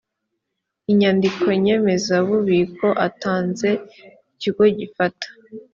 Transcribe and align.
inyandiko 0.91 1.45
nyemezabubiko 1.63 2.87
atanze 3.07 3.69
ikigo 4.31 4.63
gifata 4.77 5.27